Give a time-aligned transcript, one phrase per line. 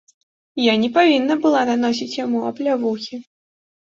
[0.67, 3.21] Я не павінна была наносіць яму аплявухі.